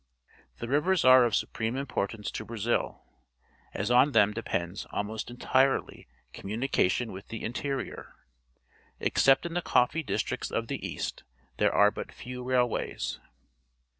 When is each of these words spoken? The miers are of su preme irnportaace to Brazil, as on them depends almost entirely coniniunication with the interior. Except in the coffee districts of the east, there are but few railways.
The 0.57 0.65
miers 0.65 1.05
are 1.05 1.25
of 1.25 1.35
su 1.35 1.45
preme 1.45 1.85
irnportaace 1.85 2.31
to 2.31 2.43
Brazil, 2.43 3.03
as 3.71 3.91
on 3.91 4.13
them 4.13 4.33
depends 4.33 4.87
almost 4.89 5.29
entirely 5.29 6.07
coniniunication 6.33 7.11
with 7.11 7.27
the 7.27 7.43
interior. 7.43 8.15
Except 8.99 9.45
in 9.45 9.53
the 9.53 9.61
coffee 9.61 10.01
districts 10.01 10.49
of 10.49 10.69
the 10.69 10.83
east, 10.83 11.23
there 11.57 11.71
are 11.71 11.91
but 11.91 12.11
few 12.11 12.41
railways. 12.43 13.19